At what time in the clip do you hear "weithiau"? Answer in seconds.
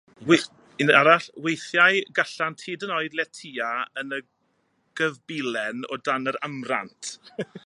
1.43-1.99